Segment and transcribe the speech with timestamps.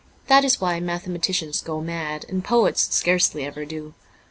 [0.25, 3.93] That is why mathematicians go mad, and poets scarcely ever do.